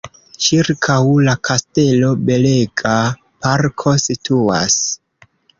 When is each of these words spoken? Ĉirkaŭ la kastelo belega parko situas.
Ĉirkaŭ 0.43 0.95
la 1.27 1.35
kastelo 1.49 2.09
belega 2.31 2.97
parko 3.47 3.95
situas. 4.07 4.81